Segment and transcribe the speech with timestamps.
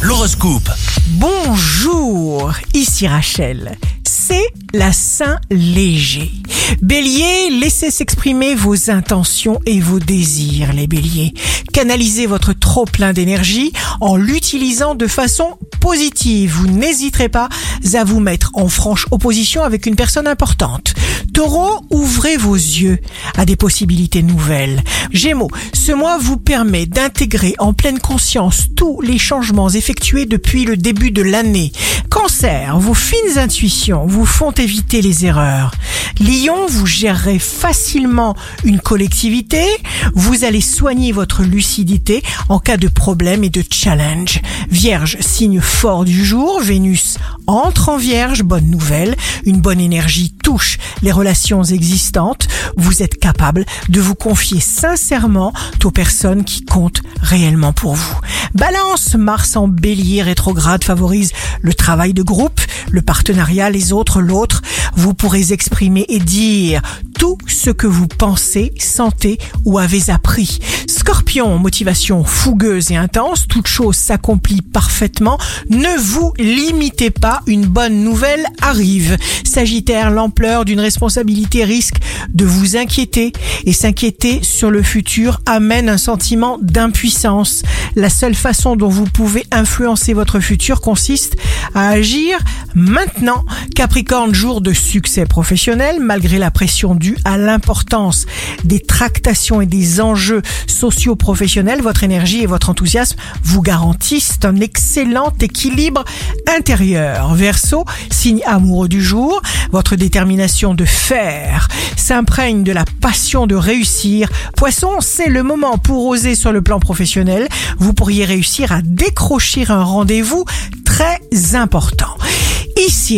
[0.00, 0.70] L'horoscope.
[1.08, 3.76] Bonjour, ici Rachel.
[4.02, 6.32] C'est la Saint Léger.
[6.80, 11.34] Bélier, laissez s'exprimer vos intentions et vos désirs, les béliers.
[11.74, 16.52] Canalisez votre trop plein d'énergie en l'utilisant de façon positive.
[16.52, 17.50] Vous n'hésiterez pas
[17.92, 20.94] à vous mettre en franche opposition avec une personne importante.
[21.40, 22.98] Taureau, ouvrez vos yeux
[23.34, 24.82] à des possibilités nouvelles.
[25.10, 30.76] Gémeaux, ce mois vous permet d'intégrer en pleine conscience tous les changements effectués depuis le
[30.76, 31.72] début de l'année.
[32.10, 35.72] Cancer, vos fines intuitions vous font éviter les erreurs.
[36.20, 39.64] Lion, vous gérerez facilement une collectivité,
[40.12, 44.42] vous allez soigner votre lucidité en cas de problème et de challenge.
[44.70, 50.78] Vierge, signe fort du jour, Vénus entre en Vierge, bonne nouvelle, une bonne énergie touche
[51.02, 55.52] les relations existantes, vous êtes capable de vous confier sincèrement
[55.84, 58.16] aux personnes qui comptent réellement pour vous.
[58.54, 64.62] Balance, Mars en bélier rétrograde favorise le travail de groupe, le partenariat, les autres, l'autre.
[64.96, 66.82] Vous pourrez exprimer et dire
[67.18, 70.58] tout ce que vous pensez, sentez ou avez appris.
[70.86, 75.38] Scorpion, motivation fougueuse et intense, toute chose s'accomplit parfaitement.
[75.68, 79.18] Ne vous limitez pas, une bonne nouvelle arrive.
[79.44, 81.96] Sagittaire, l'ampleur d'une responsabilité risque
[82.32, 83.32] de vous inquiéter
[83.66, 87.62] et s'inquiéter sur le futur amène un sentiment d'impuissance.
[87.96, 91.36] La seule façon dont vous pouvez influencer votre futur consiste
[91.74, 92.38] à agir
[92.74, 93.44] maintenant.
[93.74, 98.26] Capricorne, jour de succès professionnel, malgré la pression due à l'importance
[98.64, 105.32] des tractations et des enjeux socio-professionnels, votre énergie et votre enthousiasme vous garantissent un excellent
[105.40, 106.04] équilibre
[106.48, 107.34] intérieur.
[107.34, 114.28] Verseau, signe amoureux du jour, votre détermination de faire s'imprègne de la passion de réussir.
[114.56, 117.48] Poisson, c'est le moment pour oser sur le plan professionnel.
[117.78, 120.44] Vous pourriez réussir à décrocher un rendez-vous
[120.84, 121.20] très
[121.54, 122.16] important.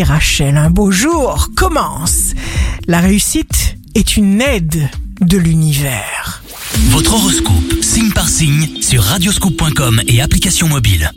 [0.00, 2.32] Rachel, un beau jour commence.
[2.86, 4.88] La réussite est une aide
[5.20, 6.42] de l'univers.
[6.90, 11.12] Votre horoscope, signe par signe, sur radioscoop.com et application mobile.